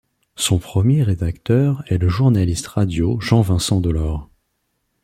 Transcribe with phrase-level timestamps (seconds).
[0.35, 4.31] Son premier rédacteur est le journaliste radio Jean Vincent-Dolor.